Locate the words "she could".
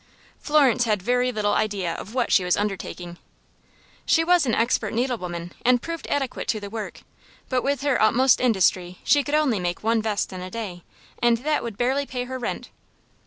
9.03-9.35